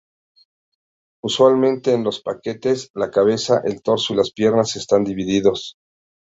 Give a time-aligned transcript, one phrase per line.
[1.21, 5.75] Usualmente en los paquetes la cabeza, el torso y las piernas están divididos.